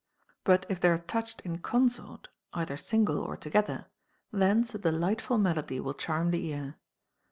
But 0.43 0.65
if 0.67 0.79
they 0.79 0.89
are 0.89 0.97
touched 0.97 1.41
in 1.41 1.59
consort, 1.59 2.29
either 2.55 2.75
single 2.75 3.19
or 3.19 3.37
together, 3.37 3.85
thence 4.31 4.73
a 4.73 4.79
delightful 4.79 5.37
mel 5.37 5.59
ody 5.59 5.79
will 5.79 5.93
charm 5.93 6.31
the 6.31 6.43
ear. 6.43 6.79